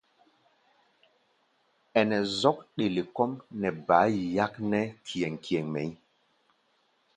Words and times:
Ɛnɛ 1.99 2.17
zɔ́k 2.39 2.57
ɗele 2.75 3.01
kɔ́ʼm 3.15 3.31
nɛ 3.59 3.69
bá 3.87 3.97
yi 4.13 4.23
yáknɛ́ 4.37 4.83
kíéŋ-kíéŋ 5.05 5.65
mɛʼí̧. 5.73 5.95